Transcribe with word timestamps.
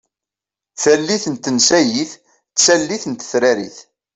Tallit 0.81 1.25
n 1.33 1.35
tensayit 1.37 2.11
d 2.53 2.57
tallit 2.65 3.03
n 3.07 3.13
tetrarit. 3.13 3.77